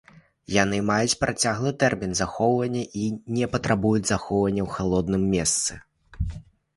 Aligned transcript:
Яны 0.51 0.77
маюць 0.85 1.17
працяглы 1.23 1.73
тэрмін 1.83 2.15
захоўвання 2.21 2.81
і 3.01 3.09
не 3.35 3.49
патрабуюць 3.53 4.07
захоўвання 4.13 4.61
ў 4.67 4.69
халодным 4.79 5.23
месцы. 5.35 5.77